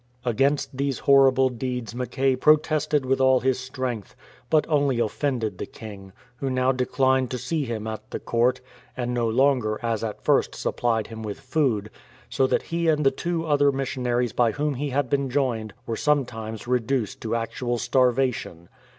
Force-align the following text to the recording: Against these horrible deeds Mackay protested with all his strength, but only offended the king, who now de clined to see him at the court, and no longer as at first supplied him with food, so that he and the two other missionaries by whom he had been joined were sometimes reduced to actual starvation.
Against 0.25 0.75
these 0.75 0.97
horrible 0.97 1.49
deeds 1.49 1.93
Mackay 1.93 2.35
protested 2.35 3.05
with 3.05 3.21
all 3.21 3.39
his 3.41 3.59
strength, 3.59 4.15
but 4.49 4.65
only 4.67 4.97
offended 4.99 5.59
the 5.59 5.67
king, 5.67 6.11
who 6.37 6.49
now 6.49 6.71
de 6.71 6.87
clined 6.87 7.29
to 7.29 7.37
see 7.37 7.65
him 7.65 7.85
at 7.85 8.09
the 8.09 8.19
court, 8.19 8.61
and 8.97 9.13
no 9.13 9.29
longer 9.29 9.79
as 9.83 10.03
at 10.03 10.23
first 10.25 10.55
supplied 10.55 11.05
him 11.05 11.21
with 11.21 11.39
food, 11.39 11.91
so 12.31 12.47
that 12.47 12.63
he 12.63 12.87
and 12.87 13.05
the 13.05 13.11
two 13.11 13.45
other 13.45 13.71
missionaries 13.71 14.33
by 14.33 14.53
whom 14.53 14.73
he 14.73 14.89
had 14.89 15.07
been 15.07 15.29
joined 15.29 15.71
were 15.85 15.95
sometimes 15.95 16.65
reduced 16.65 17.21
to 17.21 17.35
actual 17.35 17.77
starvation. 17.77 18.69